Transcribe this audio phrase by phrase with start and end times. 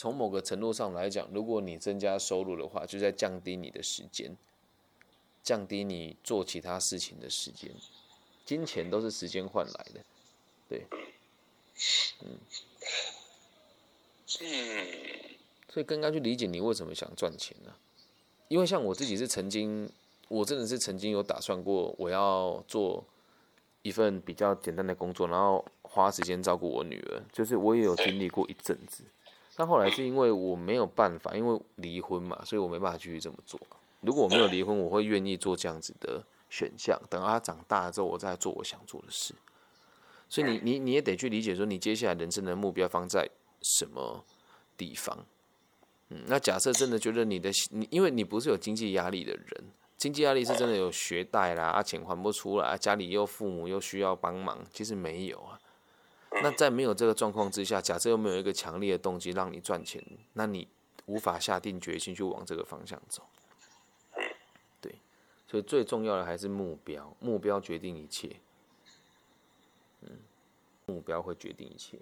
[0.00, 4.34] 从某个程度上来讲，如果你增加收入的话，就在降低你的时间，
[5.42, 7.70] 降低你做其他事情的时间。
[8.46, 10.00] 金钱都是时间换来的，
[10.70, 10.86] 对，
[12.22, 12.38] 嗯，
[14.40, 14.86] 嗯，
[15.68, 17.70] 所以更该去理解你为什么想赚钱呢？
[18.48, 19.86] 因为像我自己是曾经，
[20.28, 23.04] 我真的是曾经有打算过，我要做
[23.82, 29.04] 一份比较简单的工作，然后花时间照顾我女儿，就是我也有经历过一阵子。
[29.56, 33.60] 但后来是因为我没有办法，因为离婚嘛，所以我没办法继续这么做。
[34.00, 36.98] 如果我没有离婚，我会愿意做这样子的选项。
[37.10, 39.34] 等他长大了之后，我再做我想做的事。
[40.28, 43.28] 所以你你你也得去理解说，你接下来人生的目标放在
[43.60, 44.24] 什么
[44.76, 45.26] 地方。
[46.08, 49.64] 嗯，那假设真的觉得你的你，因为你不是有经济压力的人，
[49.96, 55.60] 经济压力是真的有学贷啦，啊钱还不出来，家里又父母又需要帮忙，其实没有啊。
[56.42, 60.02] 那在没有这个状况之下，假设又没有一个强烈的动机让你赚钱，
[60.32, 60.68] 那你
[61.06, 63.24] 无法下定决心去往这个方向走。
[64.80, 64.94] 对，
[65.48, 68.36] 所以最重要的还是目标，目标决定一切。
[70.02, 70.18] 嗯，
[70.86, 71.98] 目标会决定一切。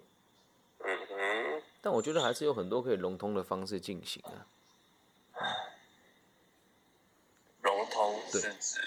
[1.81, 4.47] 但我觉得还是有很多可以融通的方式进行啊。
[7.61, 8.79] 融通是指，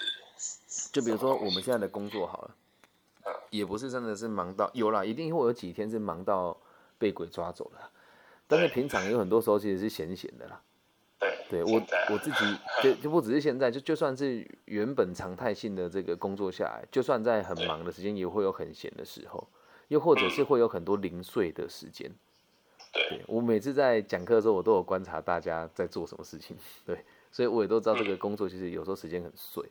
[0.91, 2.55] 就比如说我们现在的工作好了，
[3.53, 6.57] 也不是真的是忙到有啦，一定会有几天是忙到
[6.97, 7.91] 被鬼抓走了。
[8.47, 10.59] 但是平常有很多时候其实是闲闲的啦。
[11.19, 11.79] 对，对我
[12.11, 19.47] 我自己 就就不只是现在，就就算是原本常态性的这个工作下来，就算在很忙的时间，也会有很闲的时候，
[19.89, 22.11] 又或者是会有很多零碎的时间。
[22.91, 29.63] 对我每次在讲课的时候，我都有观察大家在做什么事情，对，所以我也都知道这个工作其实有时候时间很碎。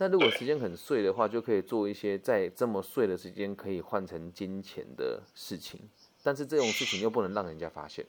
[0.00, 5.80] 那如果时间很碎的话，就可以做一些在这么碎的时间可以换成金钱的事情，
[6.22, 8.06] 但是这种事情又不能让人家发现，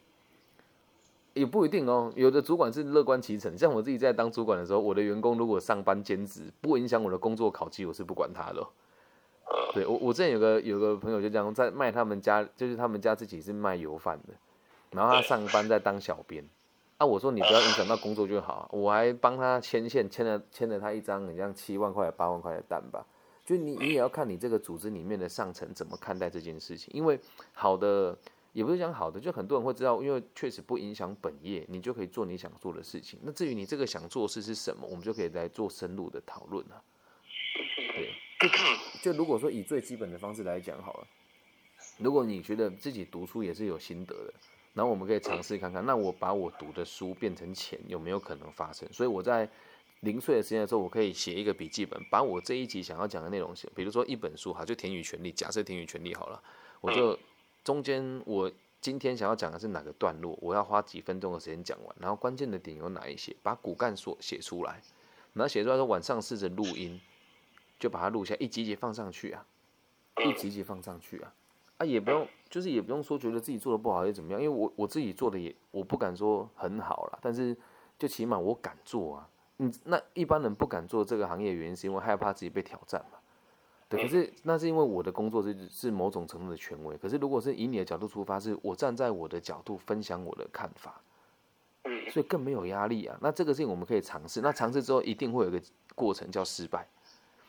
[1.33, 2.13] 也不一定哦。
[2.15, 8.67] 有的主管是乐观其成，像我自己在当主管的时候，我的员工如果上班兼职不影响我的工作考绩，我是不管他的。
[9.73, 14.33] 对我，我之前有个有个朋友就这样在卖他们家，就是他们家自己是卖油饭的。
[14.91, 16.47] 然后他上班在当小编，
[16.99, 23.05] 啊，我说你不要影响到工作就好，我还帮他牵线，牵了牵了他一张，你像七万块、八万块的单吧。
[23.45, 27.17] 就你你也要看你这个组织里面的上层怎么看待这件事情，因为
[27.53, 28.15] 好的
[28.51, 33.17] 也不是讲好的，就很多人会知道，因为确实不影响本业，你就可以做你想做的事情。
[33.23, 36.83] 那至于你这个想做事是什么，我们就可以来做深入的讨论了。
[37.77, 38.13] 对，
[39.01, 41.07] 就如果说以最基本的方式来讲好了，
[41.97, 44.33] 如果你觉得自己读书也是有心得的。
[44.73, 48.87] 然后我们可以尝试看看，那我把我读的书变成钱，有没有可能发生？
[48.93, 49.49] 所以我在
[50.01, 56.41] 零碎的时间的时候，我可以写一个笔记本，把我这一集想要讲的内容写，比如说一本书，哈，就《田与权利》，假设《田与权利》好了，
[56.79, 57.17] 我就
[57.63, 58.49] 中间我
[58.79, 64.81] 今天想要讲的是哪个段落，我要花几分钟的时间讲完，然后关键的点有哪一些，把骨干所写出来，
[65.33, 67.01] 然后写出来说晚上试着录音，
[67.77, 69.45] 就把它录下，一集一集放上去啊，
[70.23, 71.33] 一集一集放上去啊。
[71.79, 74.41] 啊，也不用，就是也不用说觉得自己做的不好，又怎么样？
[74.41, 77.55] 因为我我自己做的也，我不敢说很好了，但是
[77.97, 79.29] 就起码我敢做啊。
[79.59, 83.17] 嗯，那一般人不敢做这个行业，原因是因为害怕自己被挑战嘛。
[83.87, 86.97] 对，可是那是因为我的工作是是某种程度的权威。
[86.97, 91.01] 可是如果是以你的角度出发，是我站在我的角度分享我的看法，
[92.11, 93.17] 所以更没有压力啊。
[93.21, 96.87] 那这个事情我们可以尝试，那尝试之后一定会有一个过程叫失败，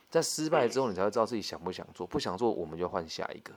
[0.08, 3.52] 在失败之后你才会知道自己想不想做，不想做我们就换下一个。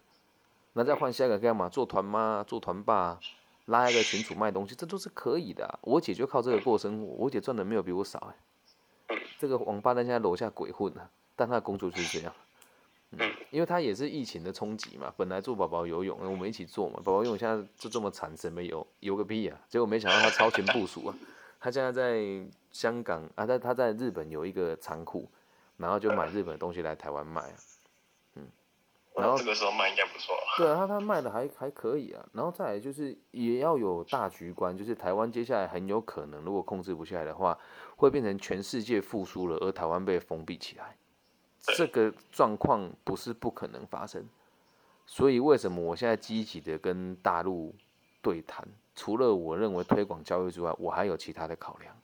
[0.73, 1.69] 那再换下一个干嘛？
[1.69, 3.19] 做团妈，做团爸，
[3.66, 5.79] 拉一个群主卖东西，这都是可以的。
[5.81, 8.34] 我姐就靠这个过生活，我姐赚的没有比我少
[9.09, 9.17] 哎。
[9.38, 12.33] 这个王八蛋现在楼下鬼混呢，但他的工作就是这样。
[13.12, 16.95] 嗯，因为他也是疫情的冲击嘛，本来做宝宝游泳，我们一起做嘛。
[17.03, 19.59] 宝宝游泳现在就这么惨，什么游游个屁啊！
[19.69, 21.16] 结果没想到他超前部署啊，
[21.59, 25.29] 他现在在香港啊，在他在日本有一个仓库，
[25.78, 27.53] 然后就买日本的东西来台湾卖。
[29.16, 30.35] 然后这个时候卖应该不错。
[30.57, 32.25] 对啊，他他卖的还还可以啊。
[32.34, 37.57] 然后再来就是也要有大局观，就是台湾接下来很有可能，如果控制不下来的话，
[37.95, 40.98] 会变成全世界复苏了，而台湾被封闭起来。
[41.62, 44.27] 这个状况不是不可能发生。
[45.06, 47.75] 所以为什么我现在积极的跟大陆
[48.21, 48.68] 对谈？
[48.95, 51.95] 除了我认为推广教育之外，我还有其他的考量。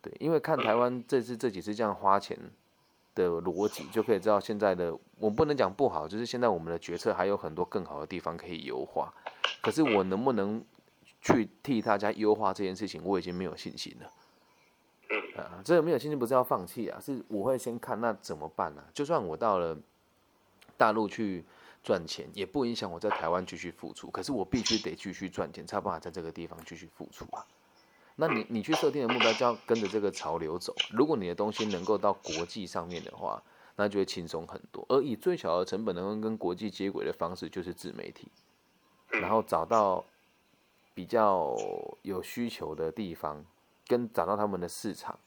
[0.00, 2.38] 对，因为看台湾这次这几次这样花钱。
[3.14, 9.12] 的逻辑就可以知道，现在的我不能讲不好，就是现在我们的决策还有很多更好的地方可以优化。
[9.60, 10.64] 可是我能不能
[11.20, 14.10] 去替大家优化这件事情，我已经没有信心了。
[15.36, 18.82] 啊，这个没有信心不是要放弃啊，是我会先看那怎么办呢？
[18.94, 19.78] 就算我到了
[20.76, 21.44] 大陆去
[21.82, 24.10] 赚钱，也不影响我在台湾继续付出。
[24.10, 27.46] 可是我必须得继续赚钱，才有办法在这个地方继续付出啊。
[28.16, 30.74] 那你你去设定的目标就要跟着这个潮流走。
[30.92, 33.42] 如果你的东西能够到国际上面的话，
[33.76, 34.84] 那就会轻松很多。
[34.88, 38.28] 而以最小的成本能够跟国际接轨的方式，就是自媒体，
[39.08, 40.04] 然后找到
[40.94, 41.56] 比较
[42.02, 43.42] 有需求的地方，
[43.86, 45.18] 跟找到他们的市场，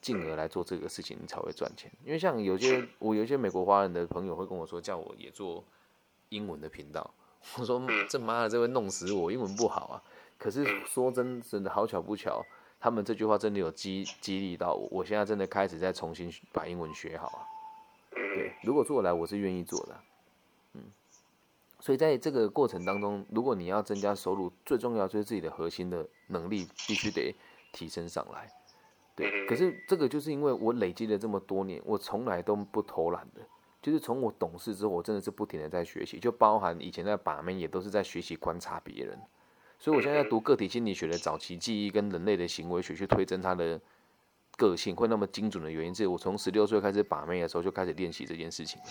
[0.00, 1.90] 进而来做这个事情，你才会赚钱。
[2.04, 5.62] 因为像有些我有一些美国华人的朋友会跟我说，叫我也做
[6.30, 7.08] 英文的频道。
[7.56, 10.02] 我说这妈的，这会弄死我，英文不好啊。
[10.38, 12.44] 可是说真真的好巧不巧，
[12.78, 14.88] 他们这句话真的有激激励到我。
[14.90, 17.40] 我现在真的开始在重新把英文学好啊。
[18.10, 20.00] 对，如果做来，我是愿意做的。
[20.74, 20.82] 嗯，
[21.80, 27.34] 所以在这个过程当中，如果你要增加收入，最重要就是自己的核心的能力必须得
[27.72, 28.50] 提升上来。
[29.14, 33.40] 对，可是这个就是因为我累积了这么多年，我从来都不偷懒的。
[33.80, 39.18] 就是从我懂事之后，我真的是不停的在学习，就包含以前在把妹也都是在学习观察别人。
[39.78, 43.80] 所以我现在在读个体心理学的早期记忆跟人类的行为学去推证他的
[44.56, 48.86] 个性会那么精准的原因，是我从十六岁开始把妹的时候就开始练习这件事情了。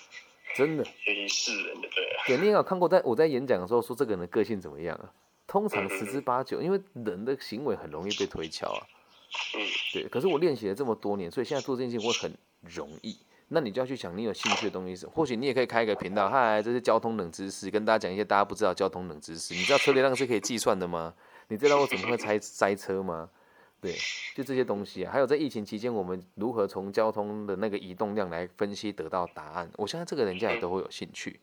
[0.56, 2.36] 真的，学习世人的对。
[2.36, 5.12] 对，你有看过在我在演讲的时候说这个人的个性怎么样啊？
[5.46, 8.80] 通常十之八九，因为人的行为很容易被推敲啊。
[9.54, 9.60] 嗯。
[9.92, 13.18] 对，可是我练习了这么多年，所以现在做这件事情会很容易。
[13.54, 19.52] 那你就要去想你有兴趣的东西是，或许你也可以开一个频道，嗨，这是交通冷知识，跟大家讲一些大家不知道交通冷知识。
[19.52, 21.12] 你知道车流量是可以计算的吗？
[21.48, 23.28] 你知道我怎么会猜塞车吗？
[23.78, 23.94] 对，
[24.34, 25.12] 就这些东西啊。
[25.12, 29.70] 还有在疫情期间，我们如何从交通的那个移动量来分析得到答案？
[29.76, 31.38] 我相信这个人家也都会有兴趣。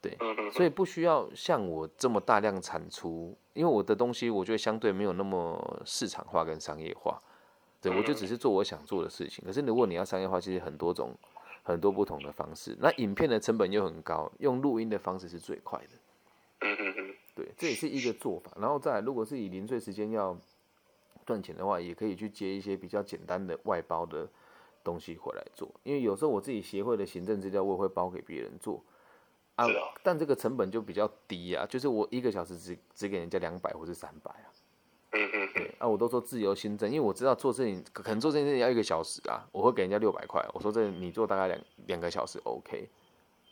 [0.00, 0.16] 对，
[0.52, 7.20] 所以不需要像我这么大量产出，因为我的东西我觉得相对没有那么市场化跟商业化。
[7.80, 9.44] 对，我就只是做我想做的事情。
[9.44, 11.14] 可是如果你要商业化，其实很多种、
[11.62, 12.76] 很多不同的方式。
[12.80, 15.88] 那影片的成本又很高，用录音的方式是最快的。
[16.60, 18.50] 嗯嗯嗯，对，这也是一个做法。
[18.58, 20.36] 然后再，如果是以零碎时间要
[21.24, 24.26] 赚钱的话，也可以去接一些比较简单的外包的
[24.82, 25.68] 东西回来做。
[25.84, 28.82] 因为有时候我自己协会的行政资料，我也会包给别人做
[29.56, 29.66] 啊，
[30.02, 34.48] 但这个成本就比较低啊，就是我一个小时只只给人家两百或是三百啊。
[35.16, 40.44] 嗯嗯，对啊，我都说自由新政，因为我知道做这件可能做这件事情要一个小时啊，我会给人家六百块。
[40.52, 42.88] 我说这你做大概两两个小时 OK，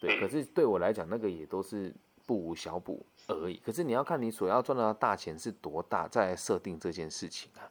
[0.00, 1.94] 对，可是对我来讲那个也都是
[2.26, 3.61] 不无小补而已。
[3.64, 7.70] 可是你要看你所要赚到的大钱是多大，再设定这件事情啊。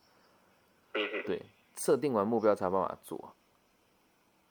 [0.93, 1.41] 嗯嗯，对，
[1.75, 3.35] 设定完目标才有办法做。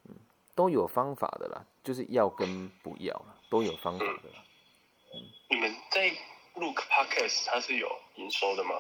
[0.08, 0.14] 嗯，
[0.54, 4.44] 都有方法的啦，就是要跟不要了，都有方法的啦。
[5.14, 6.10] 嗯，你们在
[6.56, 8.70] 录 Podcast 它是有营收的吗？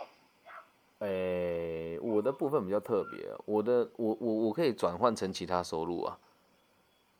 [1.02, 6.16] 诶，我的部分比较特别，我的我我我可以转换成其他收入啊，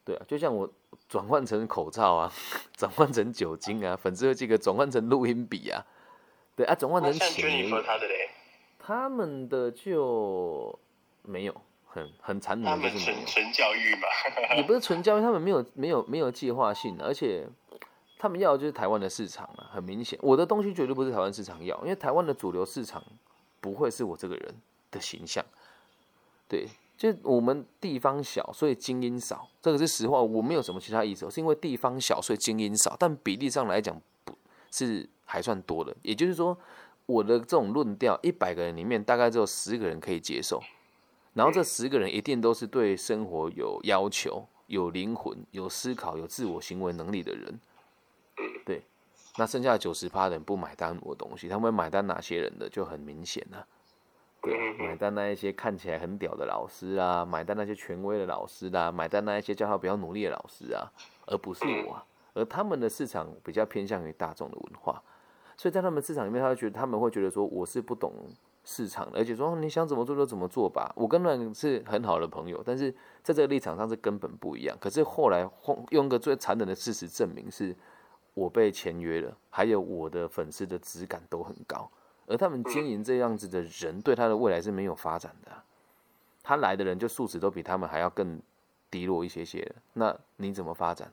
[0.05, 0.70] 对啊，就像我
[1.08, 2.32] 转换成口罩啊，
[2.76, 5.84] 转换成酒精啊，粉丝这个转换成录音笔啊，
[6.55, 7.69] 对啊，转换成钱。
[7.84, 8.31] 他的嘞？
[8.79, 10.79] 他们的就
[11.23, 17.49] 没有，很很残忍的就是纯纯教育嘛，也不是纯教育，他们没有没有没有计划性，而且
[18.17, 23.02] 他们要的就是台湾的市场啊，很明显，我的东西绝对不是台湾市场要，因为台湾的主流市场。
[23.62, 24.54] 不会是我这个人
[24.90, 25.42] 的形象，
[26.48, 26.66] 对，
[26.98, 34.36] 就我们地方小，所以精英少，这个是实话，我没有什么其他意思，是因为地方小，所以精英少，但比例上来讲不
[34.72, 36.58] 是还算多的，也就是说，
[37.06, 40.60] 我的这种论调，一百个人里面大概只有十个人可以接受，
[41.34, 47.60] 然后这十个人一定都是对生活有要求、有灵魂、有思考、有自我行为能力的人，
[48.66, 48.82] 对。
[49.36, 53.67] 那剩下九十趴的人不买单我东西，他们买单哪些人的就很明显了。
[54.43, 60.93] 对，买单那一些看起来很屌的老师啊，买单那些权威的老师啦，买单那一些叫他比较努力的老师啊，
[61.27, 62.03] 而不是我。
[62.34, 65.03] 而他们的市场比较偏向于大众的文化，
[65.56, 68.12] 所以在他们市场里面，他会觉得他们会觉得说我是不懂
[68.65, 70.93] 市场的，而且说你想怎么做就怎么做吧。
[70.96, 72.91] 我跟乱是很好的朋友，但是
[73.22, 74.77] 在这个立场上是根本不一样。
[74.81, 75.48] 可是后来
[75.91, 77.74] 用个最残忍的事实证明是。
[78.34, 81.91] 我被签约了，还有我的粉丝的质感都很高，
[82.27, 85.51] 而他们经营这样子的人，对他的未来是没有发展的。
[86.43, 88.41] 他来的人就素质都比他们还要更
[88.91, 91.12] 低落一些些那你怎么发展？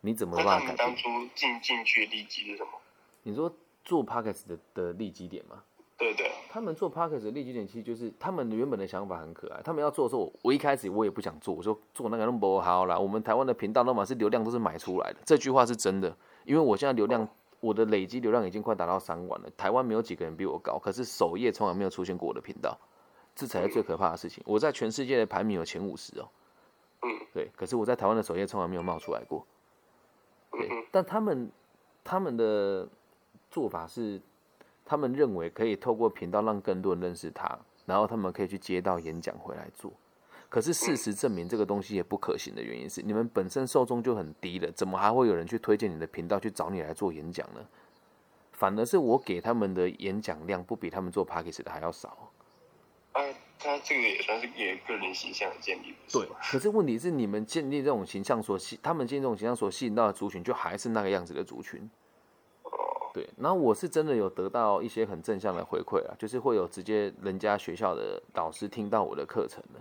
[0.00, 0.74] 你怎么办？
[0.76, 2.70] 当初进进去的利基是什么？
[3.22, 3.54] 你说
[3.84, 5.62] 做 p o c k e t 的的利基点吗？
[5.96, 9.62] 对对，他们做 p o c k e t 的利基点其实就是他们原本的想法很可爱。
[9.62, 12.98] 他们要做的时候，我一开始我也不想做，我说做那个那么不好啦。
[12.98, 16.14] 我们台湾的频道那么是流量都是买出来的，这句话是真的。
[16.44, 17.26] 因为我现在流量，
[17.60, 19.48] 我的累积流量已经快达到三万了。
[19.56, 22.76] 台湾没有几个人比我高，可是首页从来没有出现过我的频道，
[23.36, 24.42] 这才是最可怕的事情。
[24.46, 26.28] 我在全世界的排名有前五十哦，
[27.02, 29.46] 嗯，对，可是我在台湾的首页从来没有冒出来过。
[30.50, 31.50] 对，但他们
[32.02, 32.88] 他们的
[33.50, 34.20] 做法是，
[34.84, 39.92] 他们认为可以透过频道让更多人认识他，然后他们可以去接到演讲回来做。
[40.48, 47.60] 可是事实证明，这个东西也不可行的原因是，你们本身受众就很低了，怎么还会有人去推荐你的频道去找你来做演讲呢？
[48.52, 52.30] 反而是我给他们的演讲量不比他们做 p a c k a g e 的还要少。
[53.12, 53.22] 啊，
[53.58, 55.94] 他这个也算是也个人形象的建立。
[56.12, 61.90] 对，可是问题是，你们建立这种形象所吸，他们建立这种形象所吸引到的族群，就还是那个样子的族群。
[63.14, 69.78] 对，然后我是真的有得到一些很正向的回馈啊，就是会有直接人家学校的导师听到我的课程的，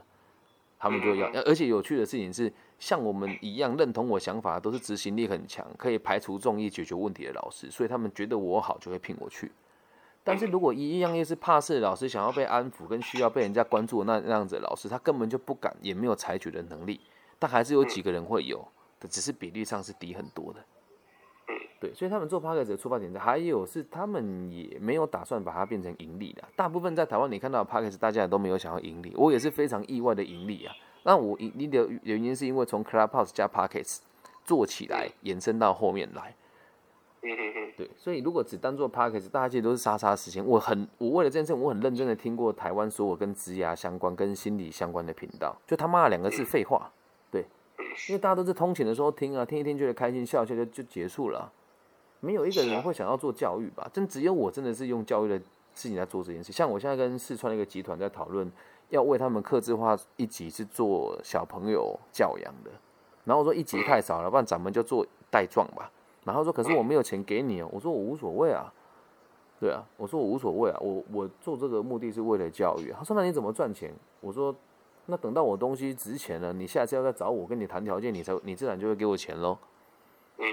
[0.78, 9.52] 他们就要，而且有趣的事情是，像我们一样认同我想法，都是执行力很强，可以排除众议解决问题的老师，所以他们觉得我好，就会聘我去。
[10.24, 17.02] 但是如果一样又是怕事的老师，想要被安抚跟需要被人家关注的那那样子的老师，他根本就不敢，也没有采取的能力。
[17.40, 18.64] 但还是有几个人会有，
[19.10, 20.64] 只是比例上是低很多的。
[21.84, 26.42] 对，所以他们做 p a c k a g e 的出发点，还有是他们也没有打算把它变成盈利的。
[26.56, 29.14] 大部分在台湾你看到的 p a c k a g e 大家也都没有想要盈利。
[29.18, 30.74] 我也是非常意外的盈利啊。
[31.04, 34.02] 那我盈利的原因是因为从 Clubhouse 加 p a c k a g e
[34.46, 36.34] 做起来，延伸到后面来。
[37.76, 40.46] 对，所以如果只当做 p a c k a g e 大家其实都是杀杀时间。
[40.46, 46.90] 我很，我为了这件事，我很认真的听过台湾所有跟职涯相关、跟心理相关的频道，就他妈的两个字废话。
[47.30, 47.44] 对，
[48.08, 51.52] 因为大家都是通勤的时候听啊，听一听觉得开心，笑笑就就结束了。
[52.24, 53.86] 没有一个人会想要做教育吧？
[53.92, 56.54] 真只有我真的是用教育的事情在做这件事。
[56.54, 58.50] 像我现在跟四川的一个集团在讨论，
[58.88, 62.72] 要为他们刻字化一集是做小朋友教养的，
[63.26, 65.92] 然后我说一集太少了，不然咱们就做带状吧。
[66.24, 67.68] 然后说，可是我没有钱给你哦。
[67.74, 68.74] 我说我无所谓啊，
[69.60, 72.94] 对啊，我说我无所谓啊，我我做这个目的是为了教育。
[72.98, 73.94] 他说那你怎么赚钱？
[74.22, 74.56] 我说
[75.08, 79.58] 那等到我东西值钱了，你下次要再找我跟你谈条件，你才你自然就会给我钱喽。
[80.38, 80.46] 嗯，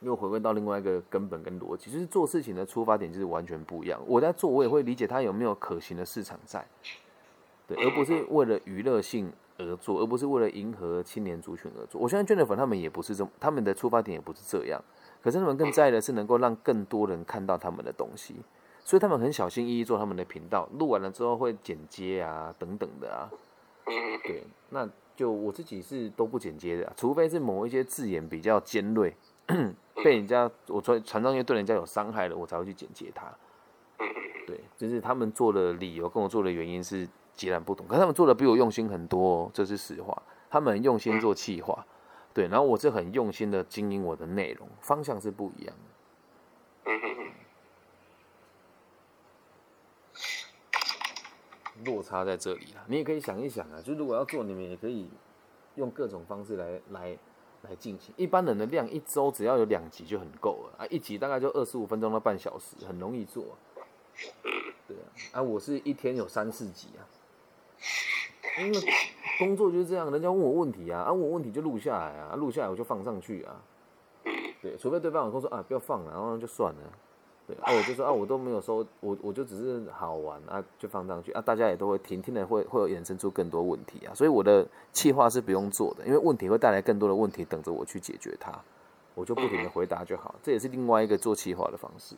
[0.00, 4.00] 又回归到另外一个根本跟逻辑，就是做事情的出发点就是完全不一样。
[4.06, 6.66] 我在做，我也会理解他有没有可行的市场在，
[7.66, 9.32] 对，而不是为了娱乐性。
[9.58, 11.98] 而做，而不是为了迎合青年族群而做。
[11.98, 14.78] 我相信 Jennifer 他们也不是这么，他们的出发点也不是这样。
[15.22, 18.34] 可是他们更在意的是能够让更多人看到他们的东西，
[18.84, 23.30] 所以他们很小心翼翼做他们的频道，录完了之后会剪接啊，等等的啊。
[24.24, 24.86] 对，那
[25.16, 29.16] 就我自己是都不剪接的，除非是某一些字眼比较尖锐，
[30.04, 33.26] 被人家我传传上去对人家有伤害了，我才会去剪接它。
[34.46, 37.08] 对，就是他们做的理由跟我做的原因是。
[37.36, 40.22] 截然不同，可他们做的比我用心很多，这是实话。
[40.48, 41.84] 他们很用心做企划，
[42.32, 46.90] 对，然后我是很用心的经营我的内容，方向是不一样的。
[51.84, 55.06] 落差在这里了，你也可以想一想啊，就如果要做，你们也可以
[55.74, 57.18] 用各种方式来来
[57.68, 58.14] 来进行。
[58.16, 63.44] 一般人的量一周只要有两集就很够了啊，一集大概就二十五分钟到半小时，很容易做。
[64.88, 67.04] 对啊，啊，我是一天有三四集啊。
[68.58, 68.80] 因为
[69.38, 73.60] 工作就是这样，人家问我问题啊，啊我问题就录下来啊，录下来我就放上去啊。
[74.62, 76.80] 对，除非对方有跟我说啊不要放了，然后就算了。
[77.46, 88.52] 对，啊我就说啊我都没有收，我我就只是好玩啊就放上去啊，大家也都会听，听了会会有衍生出更多问题啊，所以我的计划是不用做的，因为问题会带来更多的问题等着我去解决它，
[89.14, 92.16] 我就不停的回答就好，这也是另外一个做计划的方式。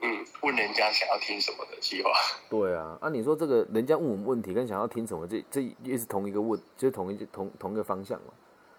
[0.00, 2.10] 嗯，问人家想要听什么的计划。
[2.48, 8.32] 对啊，啊，你说这个人家问我们问题跟想要听什么，这这也是同一个问，就是同一同同一个方向嘛。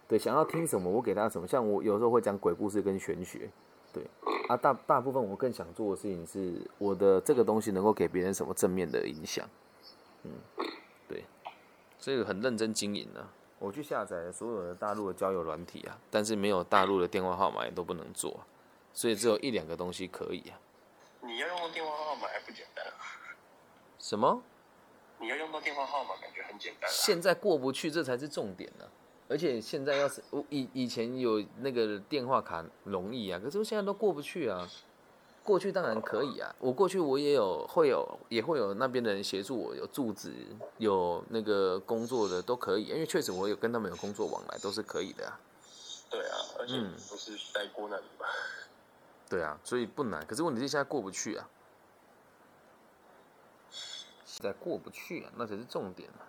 [0.07, 1.45] 对，想要听什么，我给他什么。
[1.45, 3.49] 像我有时候会讲鬼故事跟玄学，
[3.91, 4.01] 对。
[4.49, 9.47] 啊，大大部分我更想做的事情是，我的这个东西能够给别人什么正面的影响。
[10.23, 10.31] 嗯，
[11.07, 11.23] 对，
[11.99, 13.29] 这个很认真经营呢。
[13.59, 18.39] 我去下载所有的大陆的交友软体啊，但是没有大陆的电话号码也都不能做，
[18.91, 20.57] 所以只有一两个东西可以啊。
[21.21, 23.05] 你要用到电话号码还不简单啊？
[23.99, 24.41] 什么？
[25.19, 26.89] 你要用到电话号码，感觉很简单。
[26.89, 28.85] 现在过不去，这才是重点呢。
[29.29, 34.67] 而且现在要是我以以前有那个电话卡容易啊，可是我现在都过不去啊。
[35.41, 40.31] 过去当然可以啊，我过去我也有会有也会有那边的人协助我，有住址
[40.77, 45.39] 有那个工作的都可以，因为确实我有跟他们有工作往来，都是可以的啊。
[46.11, 46.73] 对啊，而且
[47.09, 48.27] 不是待过那里吗？
[49.27, 51.49] 对啊，所以不难，可是问题是现在过不去啊，
[54.25, 56.21] 现在过不去啊，那才是重点啊。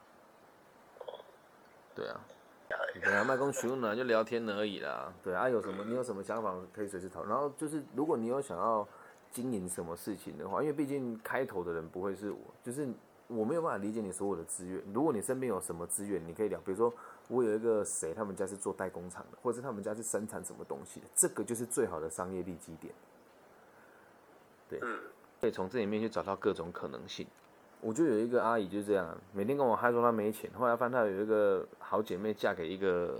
[1.94, 2.20] 对啊，
[3.02, 5.12] 本来麦公询问呢，就聊天而已啦。
[5.22, 7.30] 对啊，有什么你有什么想法可以随时讨论。
[7.30, 8.86] 然后就是，如果你有想要
[9.32, 12.88] 经营什么事情的话，因为毕竟开头的人不会是我，就是
[13.26, 14.82] 我没有办法理解你所有的资源。
[14.92, 16.92] 如果你身边有什么资源，你可以聊，比如说
[17.28, 22.92] 我有一个谁，他们家是做代工厂的，或者是他们家是生产什么东西的，这个就是最好的商业利基点。
[24.68, 24.80] 对，
[25.40, 27.26] 可以从这里面去找到各种可能性。
[27.80, 33.18] 我就有一个阿姨就是这样，每天跟我嗨说她没钱，后来发现她有一个好姐妹嫁给一个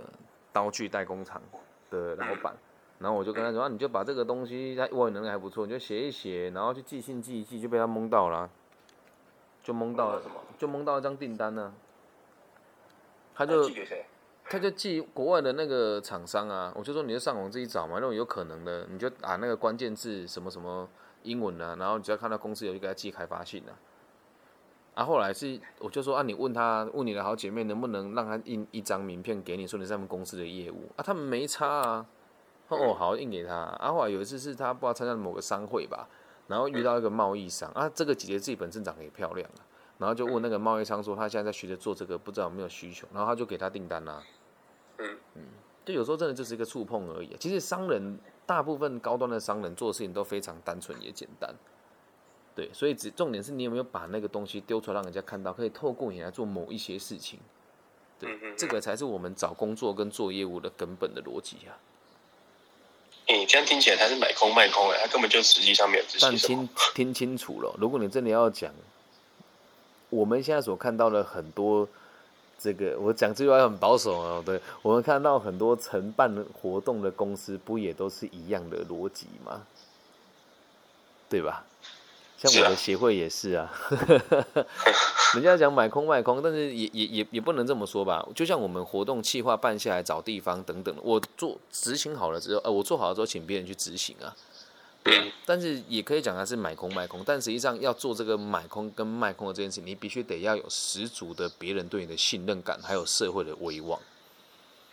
[0.53, 1.41] 刀具代工厂
[1.89, 2.55] 的老板，
[2.99, 8.49] 然后我就跟她说，啊，你就把这个东西，她外语能力还不错，你就写一写，然后去寄信寄一寄，就被她蒙到了，
[9.63, 10.21] 就蒙到了，
[10.57, 11.73] 就蒙到一张订单呢。
[13.33, 14.05] 他就寄给谁？
[14.43, 20.87] 他就寄国外的那个厂商啊，我就说你就上网自己找嘛，那种有可能的，你就打那个关键字什么什么
[21.23, 23.73] 英文啊，然后只要看到公司有就给他寄开发信啊。
[24.93, 32.05] 啊，后来是我就说啊，你问他问你的好姐妹能不能让他印一张名片给你，说你是他们公司的业务啊，他们没差啊。
[32.67, 33.53] 哦，好印给他。
[33.55, 36.07] 啊，后来有一次是他不知道参加某个商会吧，
[36.47, 39.63] 然后遇到一个贸易商啊，这个姐姐自己本身长得也漂亮啊。
[39.97, 44.23] 然后就问那个贸易商说，他现在在学着做这个，不知道有没有需求，然后他就给他订单啦。
[44.97, 45.43] 嗯嗯，
[45.85, 47.35] 就有时候真的就是一个触碰而已。
[47.39, 51.53] 其实商人大部分高端的商人做的事情都非常单纯也简单。
[52.55, 57.39] 对，所以只重点是你有没有把那个东西丢出来让人家看到，可以透过你来做某一些事情。
[58.19, 61.77] 对，这个才是我们找工作跟做业务的根本的逻辑啊。
[63.27, 66.69] 你这样听起来他是买空卖空哎，他根本就实际上没有执但行什么。
[66.93, 68.73] 听听清楚了，如果你真的要讲。
[70.09, 71.87] 我们现在所看到的很多，
[72.59, 74.43] 这个我讲这句话很保守哦。
[74.45, 79.65] 对我们看到很多承办活动的公司，不也都是一样的逻辑吗？
[81.29, 81.65] 对吧？
[82.41, 83.71] 像我的协会也是啊，
[85.35, 88.27] 人家讲买空卖空，但是也也也也不能这么说吧。
[88.33, 94.35] 就像我们活动计划办下来，找地方等等，我做执行好了之后，呃，我做好了之后，请别人去执行啊。
[95.03, 103.99] 对，但是也可以讲它是买空卖空，但实际上要做这个买空跟卖空的这件事，你必须得要有十足的别人对你的信任感，还有社会的威望。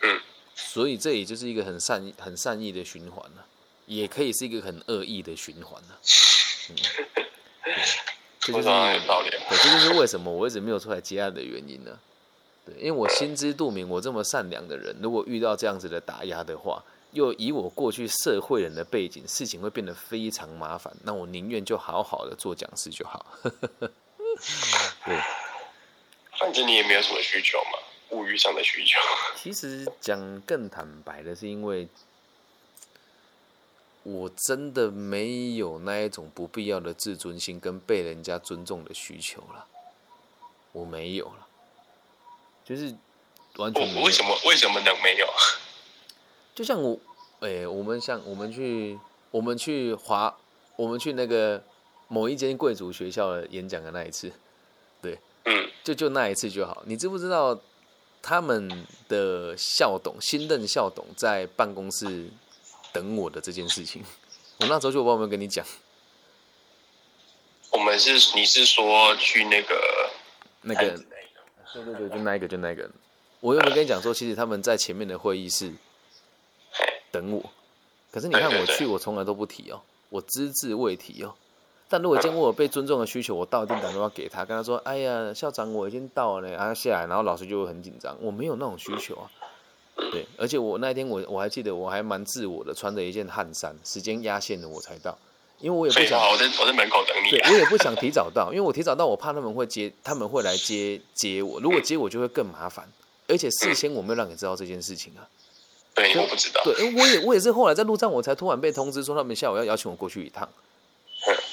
[0.01, 0.19] 嗯，
[0.55, 3.45] 所以这也就是一个很善很善意的循环了，
[3.87, 5.99] 也可以是一个很恶意的循环了。
[6.69, 6.75] 嗯，
[8.39, 9.29] 这就是有道理。
[9.29, 11.99] 对，这就是为什么我一直没有出来接案的原因呢？
[12.65, 16.83] 对，因为我心知肚明，我这么善良的人，如果遇到这样子的打压的话。
[17.11, 20.95] 又以我过去社会人的背景，事情会变得非常麻烦。
[21.01, 23.25] 那我宁愿就好好的做讲师就好。
[25.03, 25.19] 对，
[26.37, 27.79] 反正你也没有什么需求嘛，
[28.11, 28.99] 物欲上的需求。
[29.35, 31.87] 其实讲更坦白的是，因为
[34.03, 39.65] 我真的没有那一种不必要的自尊心跟被人家尊重的需求了。
[40.71, 41.47] 我没有了，
[42.63, 42.95] 就是
[43.57, 44.05] 完全没有。
[44.05, 44.37] 为什么？
[44.45, 45.27] 为什么能没有？
[46.55, 46.99] 就像我，
[47.39, 48.97] 哎，我们像我们去，
[49.31, 50.37] 我们去华，
[50.75, 51.63] 我们去那个
[52.07, 54.31] 某一间贵族学校的演讲的那一次，
[55.01, 56.83] 对，嗯，就就那一次就好。
[56.85, 57.59] 你知不知道
[58.21, 62.29] 他们的校董新任校董在办公室
[62.93, 64.03] 等我的这件事情？
[64.59, 65.65] 我那时候就我有没有跟你讲？
[67.71, 69.75] 我们是你是说去那个
[70.61, 70.97] 那个？
[71.73, 72.89] 对对对，就那一个，就那个。
[73.41, 75.71] 我有没有跟你讲说，其实他们在前面的会议室？
[77.11, 77.51] 等我，
[78.11, 81.35] 可是你看我去，我从来都不提哦，我只字未提哦。
[81.87, 88.17] 但如果经过我被尊重的需求，我到一定打电话给他，跟他说：“哎呀，校长，我已经到了。”然后下来，然后老师就会很紧张。
[88.21, 89.31] 我没有那种需求啊，
[90.11, 90.25] 对。
[90.37, 95.17] 而且我那天我我还记得，我还蛮自我的，穿着一件汗衫，时间压线了我才到，
[95.59, 97.31] 因为我也不想我在我在门口等你。
[97.31, 101.59] 对，我也不想提早到，因为我提早到，我怕他们会接，他们会来接接我。
[101.59, 102.87] 如果接我，就会更麻烦。
[103.27, 105.21] 而且事先我没有让你知道这件事情啊。
[105.93, 106.61] 对，我不知道。
[106.63, 110.47] 对，因为我也我也是后来在路上，我才突然被通知说他们下午要邀请我过去一趟。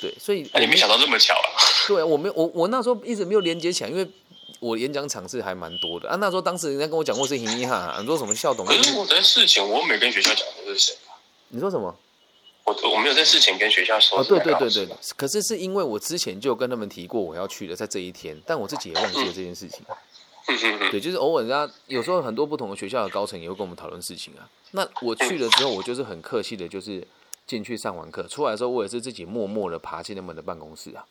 [0.01, 1.49] 对，所以你没想到这么巧啊？
[1.89, 4.07] 对，我没我我那时候一直没有连接起来，因为
[4.61, 6.17] 我演讲场次还蛮多的啊。
[6.17, 8.65] 那时候当时人家跟我讲过是行一哈，你说什么校董？
[8.67, 10.97] 可是我在事情，我没跟学校讲过是谁。
[11.49, 11.95] 你说什么？
[12.65, 14.19] 我我没有在事情跟学校说。
[14.19, 14.89] 哦，对对对对。
[15.17, 19.83] 可是是因为我之前就跟他们提过我要去的，在这一天，但我自己也忘记了这件事情。
[20.91, 24.49] 对，就是偶尔人家有时候很多不同的学校的高层也会跟我们讨论事情啊。
[24.73, 27.07] 那我去了之后，我就是很客气的，就是
[27.47, 31.05] 进去上完课出来的时候，我也是自己默默的爬进他们的办公室啊。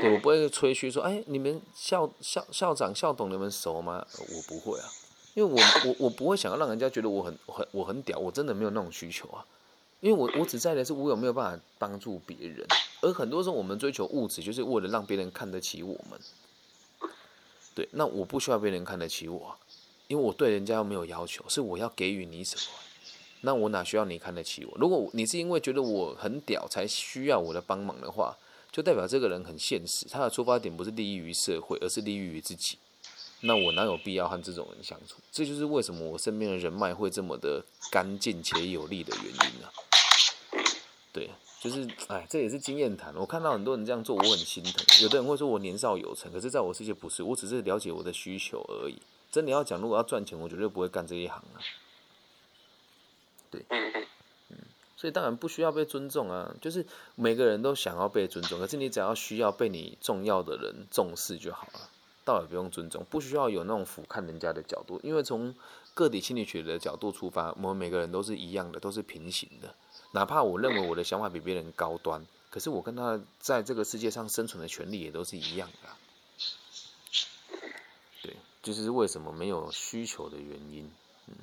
[0.00, 4.06] 对，我不会吹嘘说，哎，你们校校校长校董你们熟吗？
[4.18, 4.88] 我不会啊，
[5.34, 9.44] 因为我 我我不会想要让人家觉得我很很我很屌，我真的没有那种需求啊。
[10.00, 12.64] 因为我我只在的是我有没有办法帮助别人，
[13.00, 17.10] 而很多时候我们追求物质，就是为了让别人看得起我们。
[17.74, 19.56] 对，那我不需要别人看得起我，
[20.06, 22.62] 因为我对人家又没有要求，是我要给予你什么，
[23.40, 24.72] 那我哪需要你看得起我？
[24.78, 28.36] 如果你是因为觉得我很屌才需要我的帮忙的话，
[28.70, 32.78] 就代表这个人很现实，他的出发点不是利益于社会，而是利益于自己。
[33.40, 35.16] 那我哪有必要和这种人相处？
[35.30, 39.70] 这就是为什么我身边的人脉会这么的干净且有力的原因啊。
[41.12, 43.14] 对，就是哎，这也是经验谈。
[43.14, 44.84] 我看到很多人这样做，我很心疼。
[45.02, 48.96] 有的人会说我年少有成，可是在我世界不是，我只是了解我的需求而已。
[49.30, 51.62] 真的要讲，如果要赚钱，我绝对不会干这一行啊。
[53.50, 53.64] 对，
[54.98, 56.84] 所以当然不需要被尊重啊，就是
[57.14, 61.88] 每个人都想要被尊重，可是你只要需要被你重要的人重视就好了，
[62.24, 65.54] 倒也不用尊重，不需要有那种俯瞰人家的角度，因为从
[65.94, 69.72] 个体心理学的角度出发，我们每个人都是一样的，都是平行的，
[70.10, 75.88] 哪怕我认为我的想法比别人高端，可是我跟他在这个世界上生存的权利也都是一样的。
[78.22, 78.34] 对，
[78.64, 80.90] 就是为什么没有需求的原因，
[81.28, 81.36] 嗯。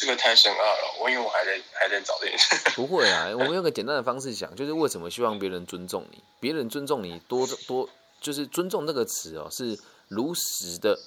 [0.00, 2.56] 这个太深奥了，我因为我还在还在找这件事。
[2.74, 6.22] 不会啊， 我们用个简单的方式讲，就是为什么希望别人尊重你？
[6.40, 7.86] 别人尊重你多多，
[8.18, 10.98] 就是尊重这个词哦，是如实的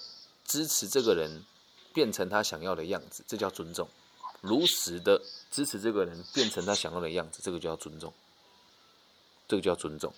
[0.45, 1.43] 支持这个人
[1.91, 3.89] 变成他想要的样子，这叫尊重。
[4.41, 8.13] 如实的支持这个人变成他想要的样子，这个就叫尊重。
[9.47, 10.13] 这个叫尊重。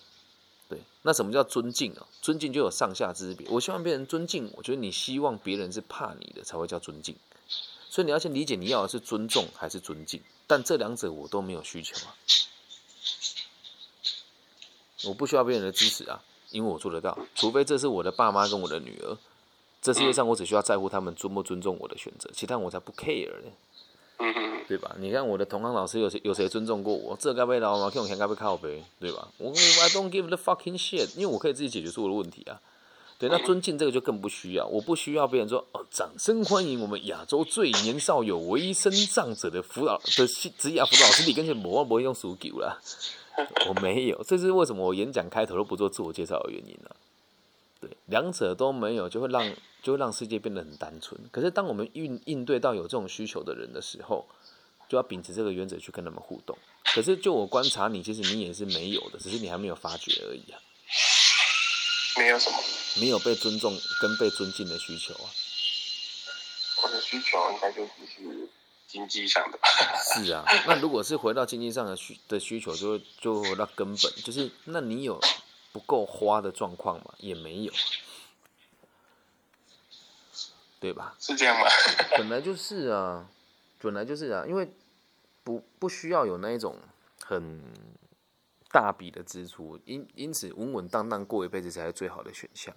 [0.68, 2.06] 对，那什么叫尊敬啊？
[2.20, 3.46] 尊敬就有上下之别。
[3.48, 7.16] 我希望别人尊敬，我觉得你希望别人是怕你的，才会叫尊敬。
[7.88, 12.14] 所以你要先理解你要的是尊重还是尊敬，但这两者我都没有需求啊，
[15.04, 19.16] 我不需要别人的支持啊，因为我做得到，除非这是我的爸妈跟我的女儿，
[19.80, 23.50] 这世界上我只需要在乎他们尊不尊重我的选择，其他我才不 care 呢，
[24.66, 24.94] 对吧？
[24.98, 27.16] 你看我的同行老师有谁有谁尊重过我？
[27.18, 27.90] 这该被老吗？
[27.92, 29.28] 这种钱该被靠背，对吧？
[29.38, 32.60] 我 I don't give the fucking shit，因为我可以自己解决所有的问题啊。
[33.18, 42.78] 对，那尊敬这个就更不需要，我不需要别人说哦，掌声欢迎我们亚洲最年少有为生长者的辅导的职业辅导师，你跟前我不会用数九了，
[43.68, 46.90] 我没有，这是为什么我演讲开头都不做自我介绍的原因呢？
[47.80, 49.50] 对，两者都没有，就会让
[49.82, 51.18] 就会让世界变得很单纯。
[51.30, 54.26] 可是当我们应应对到有这种需求的人的时候，
[54.90, 56.56] 就要秉持这个原则去跟他们互动。
[56.84, 60.60] 可是就我观察你，其实你也是没有的，只是你还没有发觉而已啊。
[62.18, 62.58] 没有什么，
[63.00, 65.30] 没有被尊重跟被尊敬的需求啊。
[66.82, 68.48] 我的需求应该就只是
[68.86, 69.58] 经济上的。
[70.14, 75.20] 是啊，那如果是回到经济上的需的需求，就就回到根本，就是那你有
[75.72, 77.14] 不够花的状况吗？
[77.18, 77.72] 也没有，
[80.80, 81.14] 对吧？
[81.20, 81.66] 是这样吗？
[82.16, 83.28] 本来就是啊，
[83.80, 84.68] 本来就是啊，因为
[85.44, 86.76] 不不需要有那一种
[87.24, 87.60] 很。
[88.76, 92.76] 大笔的支出，因因此稳稳当当过一辈子才是最好的选项。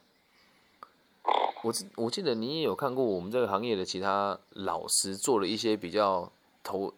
[1.61, 6.31] 我我记得你也有看过我们这个行业的其他老师做了一些比较
[6.63, 6.93] 投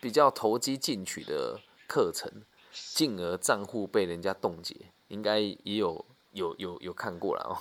[0.00, 2.42] 比较投机进取的课程，
[2.72, 4.74] 进而账户被人家冻结，
[5.06, 7.54] 应该也有有有有看过了哦。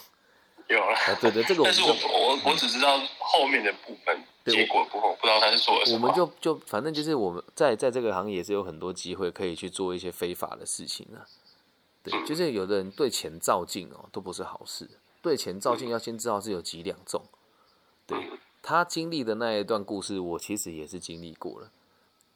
[0.70, 5.98] 有了，对对，这个但是我我我只知道后面的部分，结果部分我不知道他是做了什么。
[5.98, 11.26] 我们就就反正就是我们在在这个行业也是有很多机会可以去做一些非法的事情啊。
[12.04, 14.90] 对，就是有的人对钱照镜哦，都不是好事。
[15.22, 17.22] 对钱照镜要先知道是有几两重。
[18.06, 21.72] 对他经历的那一段故事，我其实也是经历过了。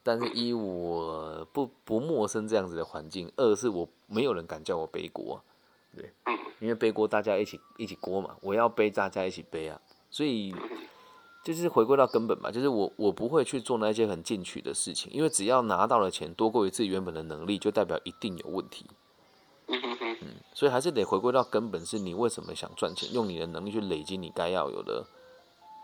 [0.03, 5.43] 但是一我不不陌生这样子的环境，二是我没有人敢叫我背锅。
[5.93, 6.13] 对，
[6.59, 10.55] 因为背锅大家一起一起锅嘛，我要背大家一起背啊，所以
[11.53, 18.85] 就是回归到根本吧，就是我我不会去做那些很进取的事情，因为只要拿到了钱多过于自己原本的能力，就代表一定有问题。
[19.69, 25.05] 嗯，所以还是得回归到根本，是你为什么想赚钱，用你的能力去累积你该要有的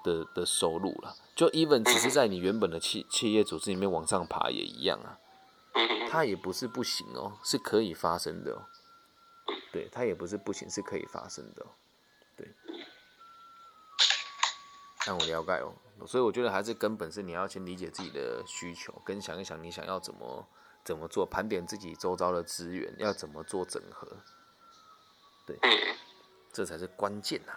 [0.04, 1.15] 的的收入了。
[1.34, 5.17] 就 even 只是在你原本的企企业组织里面往上爬也一样啊，
[6.10, 8.63] 它也不是不行哦，是可以发生的哦。
[9.71, 11.65] 对，它也不是不行，是可以发生的。
[11.65, 11.65] 对，
[15.06, 15.74] 让我了解哦。
[16.06, 20.48] 所以我觉得还是根本是你要先理解自己的需求，跟想一想你想要怎么
[20.84, 24.08] 怎么做，盘点自己周遭的资源，要怎么做整合。
[25.46, 25.58] 对，
[26.52, 27.54] 这才是关键呐。